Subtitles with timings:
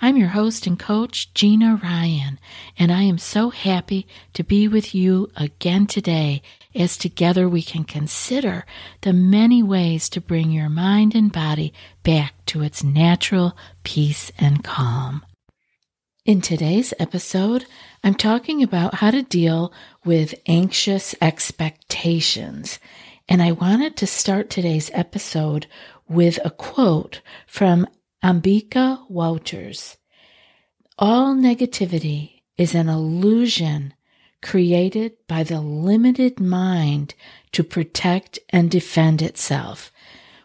[0.00, 2.38] I'm your host and coach, Gina Ryan,
[2.78, 6.40] and I am so happy to be with you again today
[6.72, 8.64] as together we can consider
[9.00, 11.72] the many ways to bring your mind and body
[12.04, 15.26] back to its natural peace and calm.
[16.24, 17.66] In today's episode,
[18.04, 19.72] I'm talking about how to deal
[20.04, 22.78] with anxious expectations.
[23.28, 25.66] And I wanted to start today's episode
[26.08, 27.88] with a quote from
[28.22, 29.96] Ambika Wauters.
[30.98, 33.94] All negativity is an illusion
[34.42, 37.14] created by the limited mind
[37.52, 39.92] to protect and defend itself.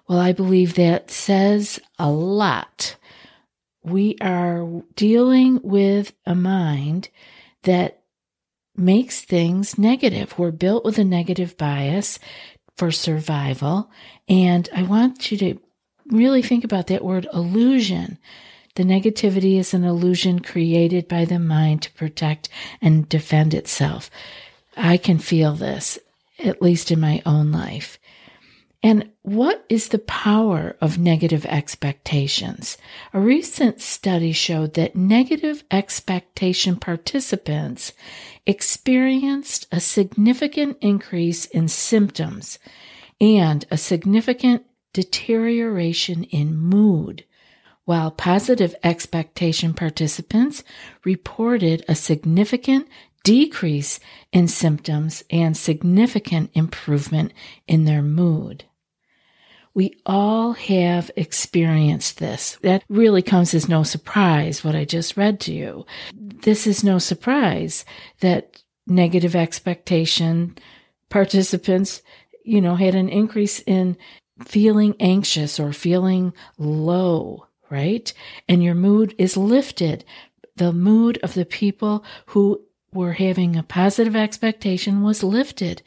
[0.08, 2.96] Well, I believe that says a lot.
[3.84, 7.10] We are dealing with a mind
[7.64, 8.04] that
[8.76, 10.38] makes things negative.
[10.38, 12.20] We're built with a negative bias
[12.78, 13.90] for survival.
[14.28, 15.60] And I want you to
[16.14, 18.18] really think about that word illusion.
[18.76, 22.50] The negativity is an illusion created by the mind to protect
[22.82, 24.10] and defend itself.
[24.76, 26.00] I can feel this,
[26.40, 28.00] at least in my own life.
[28.86, 32.78] And what is the power of negative expectations?
[33.14, 37.94] A recent study showed that negative expectation participants
[38.46, 42.60] experienced a significant increase in symptoms
[43.22, 47.26] and a significant deterioration in mood,
[47.86, 50.64] while positive expectation participants
[51.04, 52.88] reported a significant
[53.24, 54.00] decrease
[54.32, 57.34] in symptoms and significant improvement
[57.68, 58.66] in their mood.
[59.74, 62.60] We all have experienced this.
[62.62, 65.86] That really comes as no surprise, what I just read to you.
[66.14, 67.84] This is no surprise
[68.20, 70.56] that negative expectation
[71.10, 72.04] participants,
[72.44, 73.98] you know, had an increase in
[74.44, 78.12] feeling anxious or feeling low, right?
[78.48, 80.06] And your mood is lifted.
[80.56, 82.62] The mood of the people who
[82.94, 85.82] were having a positive expectation was lifted.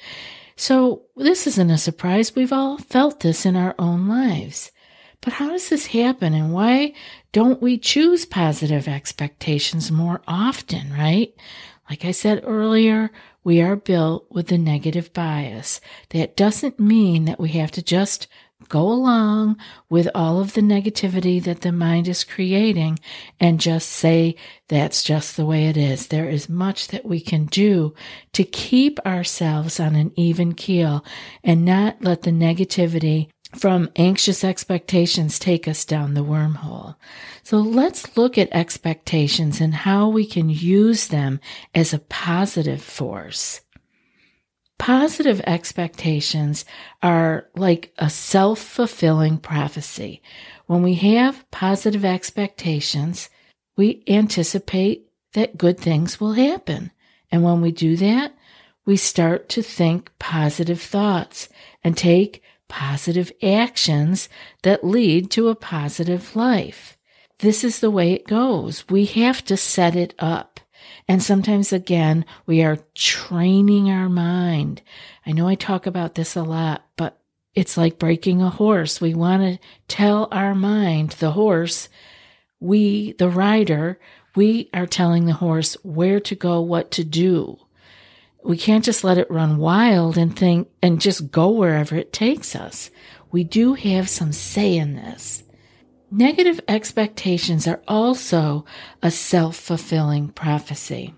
[0.56, 2.34] So this isn't a surprise.
[2.34, 4.72] We've all felt this in our own lives.
[5.20, 6.92] But how does this happen and why
[7.32, 11.34] don't we choose positive expectations more often, right?
[11.88, 13.10] Like I said earlier,
[13.44, 15.80] we are built with a negative bias.
[16.10, 18.26] That doesn't mean that we have to just
[18.68, 19.56] go along
[19.88, 22.98] with all of the negativity that the mind is creating
[23.38, 24.34] and just say
[24.68, 26.08] that's just the way it is.
[26.08, 27.94] There is much that we can do
[28.32, 31.04] to keep ourselves on an even keel
[31.44, 36.96] and not let the negativity from anxious expectations take us down the wormhole.
[37.42, 41.40] So let's look at expectations and how we can use them
[41.74, 43.60] as a positive force.
[44.78, 46.64] Positive expectations
[47.02, 50.22] are like a self fulfilling prophecy.
[50.66, 53.30] When we have positive expectations,
[53.76, 56.90] we anticipate that good things will happen.
[57.30, 58.34] And when we do that,
[58.84, 61.48] we start to think positive thoughts
[61.82, 64.28] and take positive actions
[64.62, 66.96] that lead to a positive life.
[67.38, 68.88] This is the way it goes.
[68.88, 70.60] We have to set it up.
[71.08, 74.82] And sometimes again, we are training our mind.
[75.24, 77.20] I know I talk about this a lot, but
[77.54, 79.00] it's like breaking a horse.
[79.00, 79.58] We want to
[79.88, 81.88] tell our mind, the horse,
[82.58, 84.00] we, the rider,
[84.34, 87.58] we are telling the horse where to go, what to do.
[88.44, 92.54] We can't just let it run wild and think and just go wherever it takes
[92.54, 92.90] us.
[93.30, 95.42] We do have some say in this.
[96.10, 98.64] Negative expectations are also
[99.02, 101.14] a self fulfilling prophecy.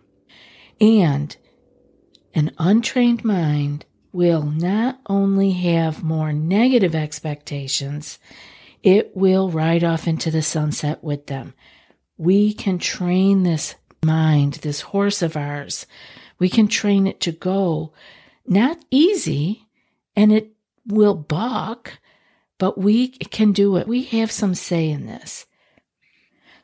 [0.81, 1.37] And
[2.35, 8.19] an untrained mind will not only have more negative expectations,
[8.82, 11.55] it will ride off into the sunset with them.
[12.17, 15.87] We can train this mind, this horse of ours,
[16.38, 17.93] we can train it to go
[18.46, 19.67] not easy
[20.17, 20.52] and it
[20.87, 21.99] will balk,
[22.59, 23.89] but we can do it.
[23.89, 25.47] We have some say in this.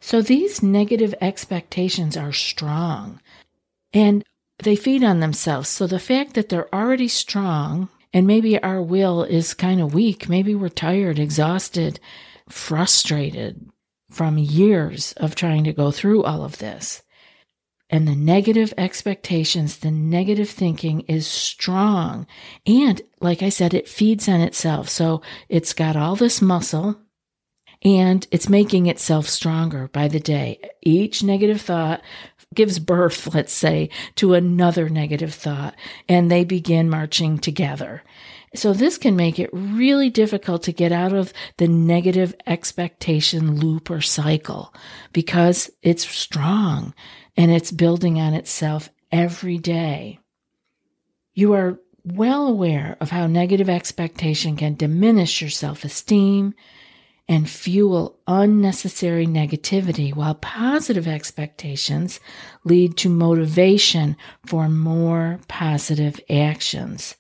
[0.01, 3.21] So these negative expectations are strong
[3.93, 4.25] and
[4.63, 5.69] they feed on themselves.
[5.69, 10.29] So the fact that they're already strong and maybe our will is kind of weak,
[10.29, 12.01] maybe we're tired, exhausted,
[12.49, 13.71] frustrated
[14.11, 17.03] from years of trying to go through all of this
[17.91, 22.27] and the negative expectations, the negative thinking is strong.
[22.67, 24.89] And like I said, it feeds on itself.
[24.89, 26.97] So it's got all this muscle
[27.83, 30.59] and it's making itself stronger by the day.
[30.81, 32.03] Each negative thought
[32.55, 35.75] gives birth, let's say, to another negative thought,
[36.09, 38.03] and they begin marching together.
[38.55, 43.91] So this can make it really difficult to get out of the negative expectation loop
[43.91, 44.73] or cycle
[45.13, 46.95] because it's strong
[47.37, 50.19] and it's building on itself every day.
[51.35, 56.55] You are well aware of how negative expectation can diminish your self esteem
[57.27, 62.21] and fuel unnecessary negativity, while positive expectations
[62.65, 67.15] lead to motivation for more positive actions.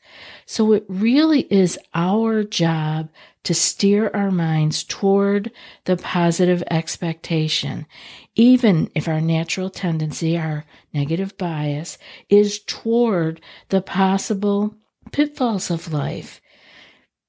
[0.44, 3.08] So it really is our job
[3.44, 5.50] to steer our minds toward
[5.84, 7.86] the positive expectation,
[8.34, 11.96] even if our natural tendency, our negative bias,
[12.28, 14.74] is toward the possible
[15.12, 16.40] pitfalls of life.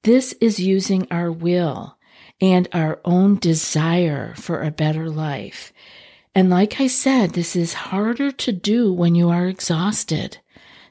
[0.02, 1.95] This is using our will
[2.40, 5.72] and our own desire for a better life.
[6.34, 10.38] And like I said, this is harder to do when you are exhausted.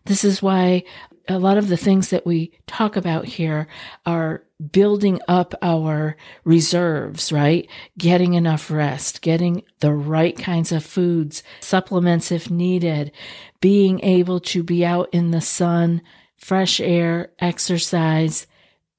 [0.05, 0.83] This is why
[1.27, 3.67] a lot of the things that we talk about here
[4.05, 7.69] are building up our reserves, right?
[7.97, 13.11] Getting enough rest, getting the right kinds of foods, supplements if needed,
[13.59, 16.01] being able to be out in the sun,
[16.37, 18.47] fresh air, exercise.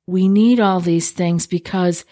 [0.06, 2.04] We need all these things because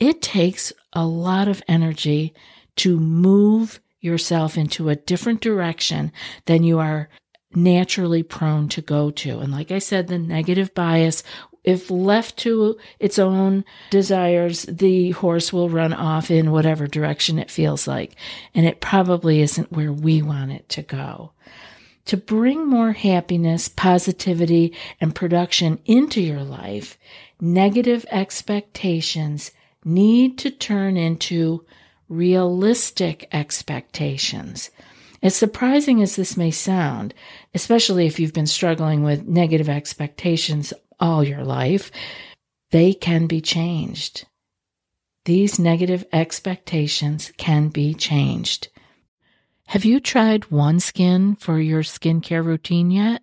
[0.00, 2.34] it takes a lot of energy
[2.76, 6.10] to move yourself into a different direction
[6.46, 7.10] than you are
[7.54, 9.40] naturally prone to go to.
[9.40, 11.22] And like I said, the negative bias,
[11.62, 17.50] if left to its own desires, the horse will run off in whatever direction it
[17.50, 18.16] feels like.
[18.54, 21.32] And it probably isn't where we want it to go.
[22.06, 26.96] To bring more happiness, positivity, and production into your life,
[27.40, 29.50] negative expectations
[29.84, 31.64] need to turn into
[32.08, 34.70] realistic expectations.
[35.22, 37.14] As surprising as this may sound,
[37.54, 41.90] especially if you've been struggling with negative expectations all your life,
[42.70, 44.26] they can be changed.
[45.26, 48.68] These negative expectations can be changed.
[49.66, 53.22] Have you tried OneSkin for your skincare routine yet?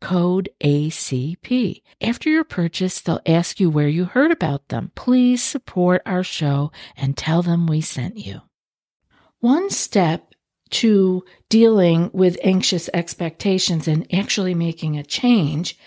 [0.00, 1.82] code ACP.
[2.00, 4.92] After your purchase, they'll ask you where you heard about them.
[4.94, 8.42] Please support our show and tell them we sent you.
[9.40, 10.34] One step
[10.70, 15.78] to dealing with anxious expectations and actually making a change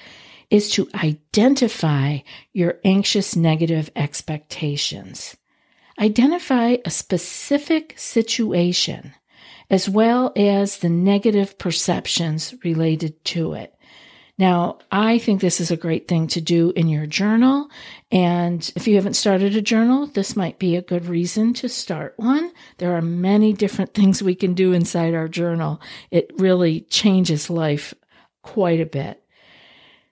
[0.49, 2.19] is to identify
[2.51, 5.35] your anxious negative expectations.
[5.99, 9.13] Identify a specific situation
[9.69, 13.72] as well as the negative perceptions related to it.
[14.43, 17.69] Now, I think this is a great thing to do in your journal.
[18.11, 22.13] And if you haven't started a journal, this might be a good reason to start
[22.17, 22.51] one.
[22.77, 25.79] There are many different things we can do inside our journal.
[26.11, 27.93] It really changes life
[28.41, 29.23] quite a bit.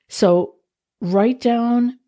[0.07, 0.55] So
[1.01, 2.00] write down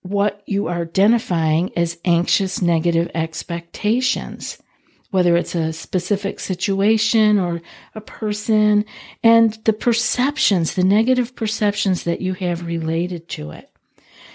[0.00, 4.62] what you are identifying as anxious negative expectations
[5.10, 7.62] whether it's a specific situation or
[7.94, 8.84] a person,
[9.22, 13.70] and the perceptions, the negative perceptions that you have related to it.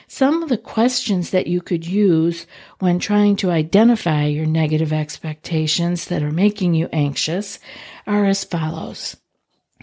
[0.08, 2.46] Some of the questions that you could use
[2.80, 7.60] when trying to identify your negative expectations that are making you anxious
[8.06, 9.16] are as follows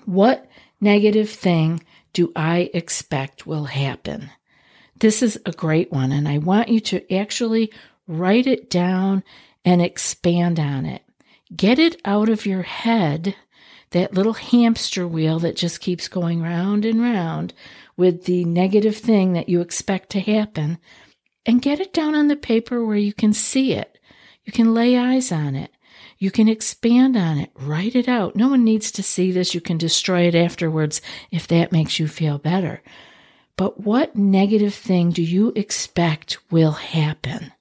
[0.04, 0.46] What
[0.80, 4.30] negative thing do I expect will happen?
[5.00, 7.72] This is a great one, and I want you to actually
[8.06, 9.22] write it down
[9.64, 11.02] and expand on it.
[11.54, 13.34] Get it out of your head,
[13.90, 17.54] that little hamster wheel that just keeps going round and round
[17.96, 20.78] with the negative thing that you expect to happen,
[21.46, 23.98] and get it down on the paper where you can see it.
[24.44, 25.70] You can lay eyes on it.
[26.18, 28.34] You can expand on it, write it out.
[28.34, 29.54] No one needs to see this.
[29.54, 31.00] You can destroy it afterwards
[31.30, 32.82] if that makes you feel better.
[33.56, 37.52] But what negative thing do you expect will happen?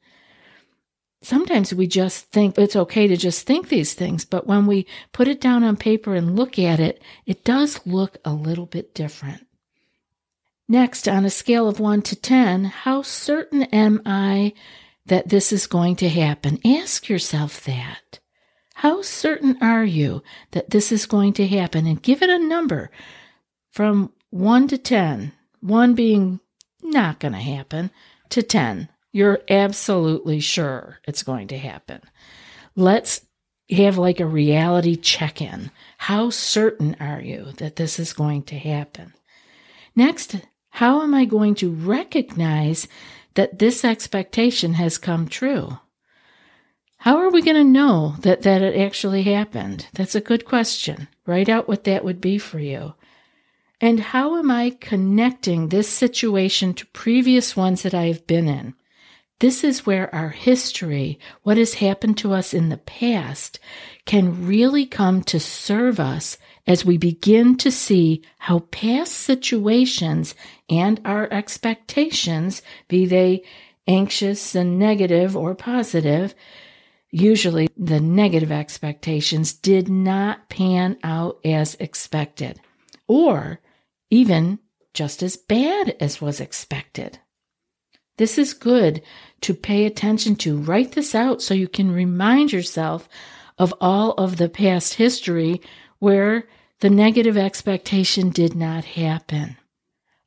[1.27, 5.27] Sometimes we just think it's okay to just think these things, but when we put
[5.27, 9.45] it down on paper and look at it, it does look a little bit different.
[10.69, 14.53] Next, on a scale of 1 to 10, how certain am I
[15.05, 16.59] that this is going to happen?
[16.65, 18.19] Ask yourself that.
[18.75, 21.85] How certain are you that this is going to happen?
[21.85, 22.89] And give it a number
[23.71, 26.39] from 1 to 10, 1 being
[26.81, 27.91] not going to happen,
[28.29, 31.99] to 10, you're absolutely sure it's going to happen.
[32.75, 33.21] Let's
[33.75, 35.71] have like a reality check in.
[35.97, 39.15] How certain are you that this is going to happen?
[39.95, 40.35] Next,
[40.69, 42.87] how am I going to recognize
[43.33, 45.79] that this expectation has come true?
[46.97, 49.87] How are we going to know that, that it actually happened?
[49.93, 51.07] That's a good question.
[51.25, 52.93] Write out what that would be for you.
[53.81, 58.75] And how am I connecting this situation to previous ones that I have been in?
[59.39, 63.59] This is where our history, what has happened to us in the past,
[64.05, 70.33] can really come to serve us as we begin to see how past situations
[70.69, 73.43] and our expectations, be they
[73.87, 76.33] anxious and negative or positive,
[77.11, 82.59] usually the negative expectations did not pan out as expected,
[83.07, 83.61] or
[84.09, 84.57] even
[84.95, 87.19] just as bad as was expected.
[88.17, 89.01] This is good
[89.41, 90.57] to pay attention to.
[90.57, 93.07] Write this out so you can remind yourself
[93.57, 95.61] of all of the past history
[95.99, 96.47] where
[96.79, 99.57] the negative expectation did not happen.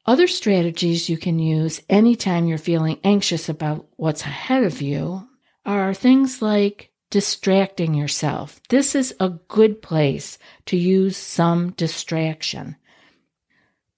[0.07, 5.29] Other strategies you can use anytime you're feeling anxious about what's ahead of you
[5.65, 8.61] are things like distracting yourself.
[8.69, 12.77] This is a good place to use some distraction.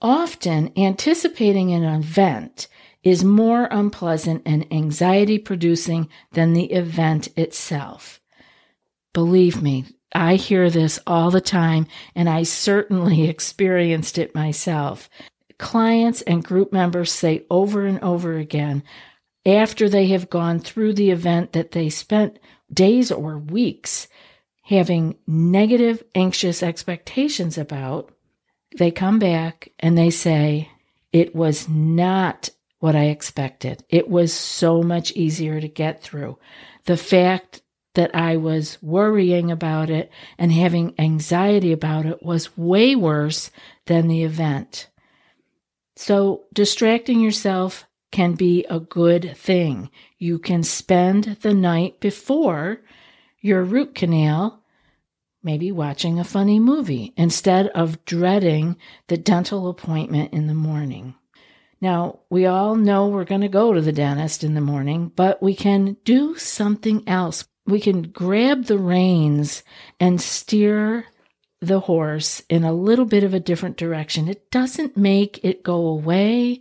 [0.01, 2.67] Often, anticipating an event
[3.03, 8.21] is more unpleasant and anxiety producing than the event itself.
[9.13, 15.09] Believe me, I hear this all the time, and I certainly experienced it myself.
[15.59, 18.83] Clients and group members say over and over again,
[19.45, 22.39] after they have gone through the event that they spent
[22.73, 24.07] days or weeks
[24.63, 28.13] having negative, anxious expectations about,
[28.79, 30.71] they come back and they say,
[31.13, 32.51] It was not
[32.83, 33.85] what I expected.
[33.89, 36.37] It was so much easier to get through.
[36.87, 37.63] The fact
[37.95, 43.53] that I was worrying about it and having anxiety about it was way worse
[43.87, 44.89] than the event.
[45.95, 49.89] So, distracting yourself can be a good thing.
[50.19, 52.81] You can spend the night before
[53.41, 54.61] your root canal
[55.41, 61.15] maybe watching a funny movie instead of dreading the dental appointment in the morning.
[61.83, 65.43] Now, we all know we're going to go to the dentist in the morning, but
[65.43, 67.45] we can do something else.
[67.67, 69.65] We can grab the reins
[69.99, 71.07] and steer
[71.61, 74.29] the horse in a little bit of a different direction.
[74.29, 76.61] It doesn't make it go away.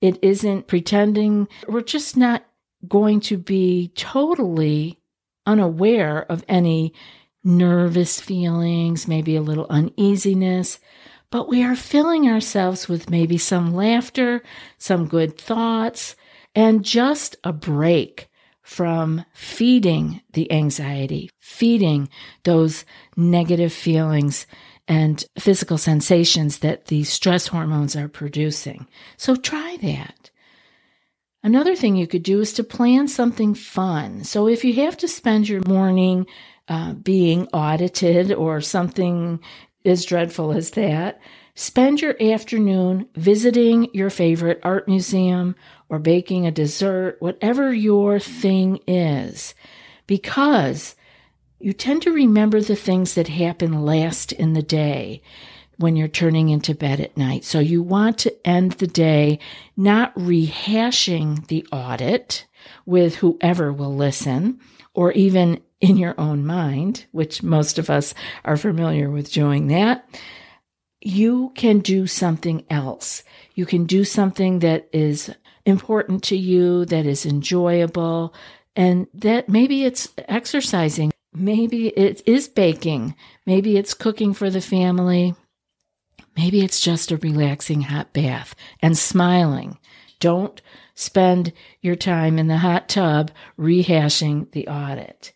[0.00, 1.48] It isn't pretending.
[1.68, 2.42] We're just not
[2.88, 4.98] going to be totally
[5.44, 6.94] unaware of any
[7.44, 10.80] nervous feelings, maybe a little uneasiness,
[11.32, 14.42] but we are filling ourselves with maybe some laughter,
[14.76, 16.14] some good thoughts,
[16.54, 18.28] and just a break
[18.60, 22.10] from feeding the anxiety, feeding
[22.44, 22.84] those
[23.16, 24.46] negative feelings
[24.86, 28.86] and physical sensations that the stress hormones are producing.
[29.16, 30.30] So try that.
[31.42, 34.22] Another thing you could do is to plan something fun.
[34.22, 36.26] So if you have to spend your morning
[36.68, 39.40] uh, being audited or something
[39.84, 41.20] as dreadful as that,
[41.54, 45.54] spend your afternoon visiting your favorite art museum
[45.88, 49.54] or baking a dessert, whatever your thing is,
[50.06, 50.94] because
[51.60, 55.22] you tend to remember the things that happen last in the day
[55.78, 57.44] when you're turning into bed at night.
[57.44, 59.38] So you want to end the day
[59.76, 62.46] not rehashing the audit
[62.86, 64.60] with whoever will listen
[64.94, 70.08] or even in your own mind, which most of us are familiar with doing that.
[71.00, 73.24] You can do something else.
[73.54, 75.34] You can do something that is
[75.66, 78.32] important to you, that is enjoyable,
[78.76, 81.12] and that maybe it's exercising.
[81.34, 83.16] Maybe it is baking.
[83.44, 85.34] Maybe it's cooking for the family.
[86.36, 89.78] Maybe it's just a relaxing hot bath and smiling.
[90.20, 90.62] Don't
[90.94, 95.32] spend your time in the hot tub rehashing the audit.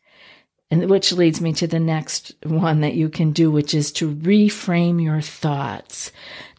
[0.70, 4.12] And which leads me to the next one that you can do, which is to
[4.12, 6.10] reframe your thoughts.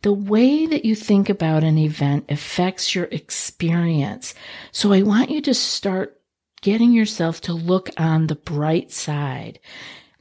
[0.02, 4.34] The way that you think about an event affects your experience.
[4.72, 6.22] So I want you to start
[6.62, 9.60] getting yourself to look on the bright side.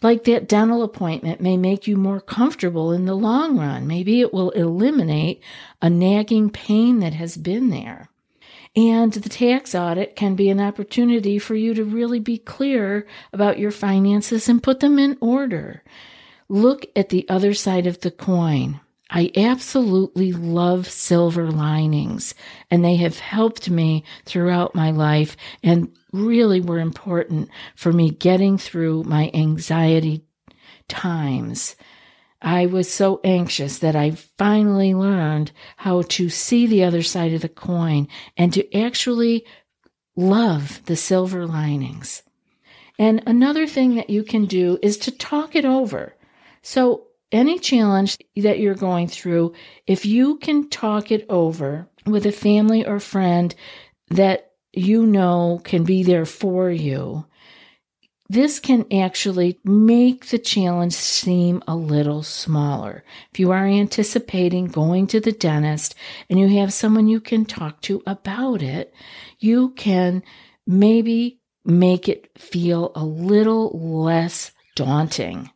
[0.03, 3.87] Like that dental appointment may make you more comfortable in the long run.
[3.87, 5.43] Maybe it will eliminate
[5.81, 8.11] a nagging pain that has been there.
[8.77, 13.59] And the tax audit can be an opportunity for you to really be clear about
[13.59, 15.83] your finances and put them in order.
[16.49, 18.81] Look at the other side of the coin.
[19.09, 22.35] I absolutely love silver linings,
[22.71, 28.59] and they have helped me throughout my life and really were important for me getting
[28.59, 30.25] through my anxiety
[30.89, 31.77] times.
[32.43, 37.43] I was so anxious that I finally learned how to see the other side of
[37.43, 39.47] the coin and to actually
[40.17, 42.23] love the silver linings.
[42.99, 46.15] And another thing that you can do is to talk it over.
[46.63, 49.55] So any challenge that you're going through,
[49.87, 53.55] if you can talk it over with a family or friend
[54.11, 57.27] that you know can be there for you,
[58.29, 63.05] this can actually make the challenge seem a little smaller.
[63.33, 65.95] If you are anticipating going to the dentist
[66.29, 68.93] and you have someone you can talk to about it,
[69.39, 70.23] you can
[70.67, 75.51] maybe make it feel a little less daunting.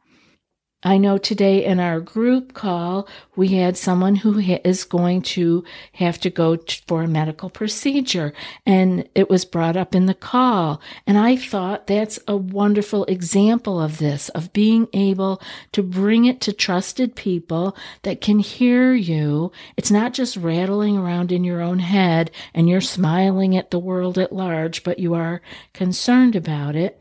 [0.82, 5.62] I know today in our group call, we had someone who is going to
[5.92, 6.56] have to go
[6.88, 8.32] for a medical procedure
[8.64, 10.80] and it was brought up in the call.
[11.06, 16.40] And I thought that's a wonderful example of this, of being able to bring it
[16.42, 19.52] to trusted people that can hear you.
[19.76, 24.16] It's not just rattling around in your own head and you're smiling at the world
[24.16, 25.42] at large, but you are
[25.74, 26.98] concerned about it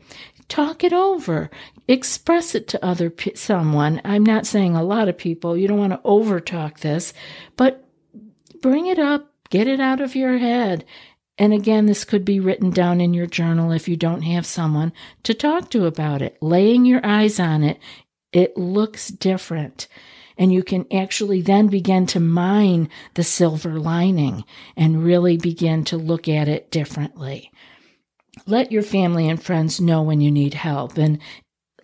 [0.50, 1.50] talk it over.
[1.88, 4.00] Express it to other someone.
[4.04, 5.56] I'm not saying a lot of people.
[5.56, 7.14] You don't want to over talk this
[7.56, 7.84] but
[8.60, 10.84] bring it up get it out of your head.
[11.38, 14.92] And again this could be written down in your journal if you don't have someone
[15.22, 16.36] to talk to about it.
[16.40, 17.78] Laying your eyes on it
[18.32, 19.88] it looks different.
[20.38, 24.44] And you can actually then begin to mine the silver lining
[24.76, 27.50] and really begin to look at it differently
[28.46, 31.18] let your family and friends know when you need help and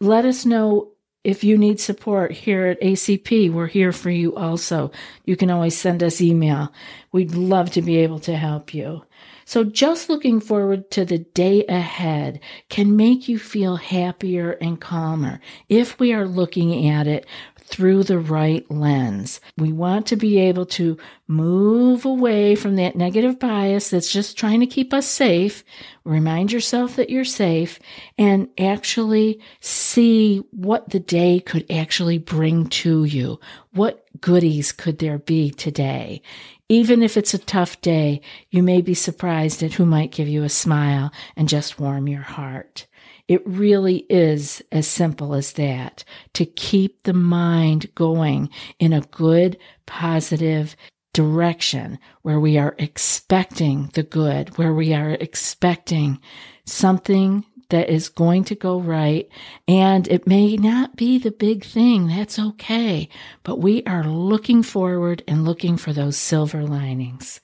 [0.01, 0.93] let us know
[1.25, 3.53] if you need support here at ACP.
[3.53, 4.93] We're here for you also.
[5.25, 6.73] You can always send us email.
[7.11, 9.03] We'd love to be able to help you.
[9.45, 15.41] So just looking forward to the day ahead can make you feel happier and calmer
[15.69, 17.27] if we are looking at it
[17.67, 19.41] through the right lens.
[19.59, 24.61] We want to be able to move away from that negative bias that's just trying
[24.61, 25.65] to keep us safe.
[26.05, 27.81] Remind yourself that you're safe
[28.17, 33.41] and actually see what the day could actually bring to you.
[33.73, 36.23] What goodies could there be today?
[36.69, 40.43] Even if it's a tough day, you may be surprised at who might give you
[40.43, 42.87] a smile and just warm your heart.
[43.29, 48.51] It really is as simple as that to keep the mind going
[48.81, 50.77] in a good, positive
[51.13, 56.21] direction where we are expecting the good, where we are expecting
[56.67, 59.29] something that is going to go right.
[59.67, 62.09] And it may not be the big thing.
[62.09, 63.09] That's okay.
[63.43, 67.41] But we are looking forward and looking for those silver linings.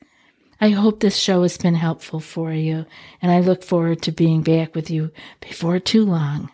[0.61, 2.87] I hope this show has been helpful for you,
[3.21, 6.51] and I look forward to being back with you before too long.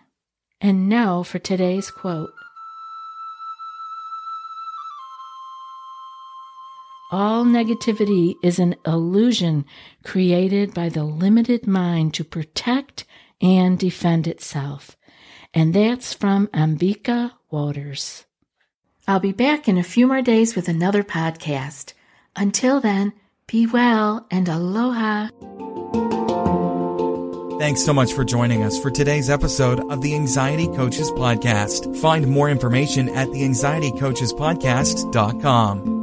[0.63, 2.31] And now for today's quote.
[7.11, 9.65] All negativity is an illusion
[10.05, 13.05] created by the limited mind to protect
[13.41, 14.97] and defend itself.
[15.55, 18.25] And that's from Ambika Wauters.
[19.07, 21.95] I'll be back in a few more days with another podcast.
[22.37, 23.13] Until then,
[23.47, 25.29] be well and aloha.
[27.59, 31.97] Thanks so much for joining us for today's episode of the Anxiety Coaches Podcast.
[31.97, 35.98] Find more information at the anxietycoachespodcast.com.